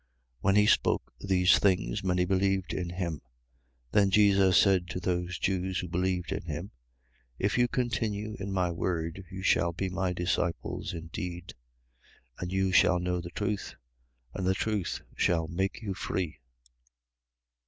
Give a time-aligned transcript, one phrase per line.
[0.37, 0.37] 8:30.
[0.41, 3.21] When he spoke these things, many believed in him.
[3.91, 3.91] 8:31.
[3.91, 6.71] Then Jesus said to those Jews who believed him:
[7.37, 11.53] If you continue in my word, you shall be my disciples indeed.
[12.39, 12.41] 8:32.
[12.41, 13.75] And you shall know the truth:
[14.33, 16.39] and the truth shall make you free.